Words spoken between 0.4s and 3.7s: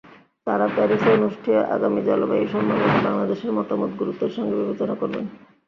তাঁরা প্যারিসে অনুষ্ঠেয় আগামী জলবায়ু সম্মেলনে বাংলাদেশের